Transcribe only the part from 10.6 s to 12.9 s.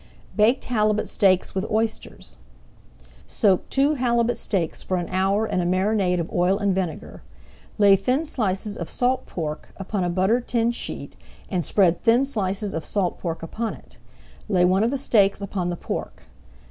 sheet, and spread thin slices of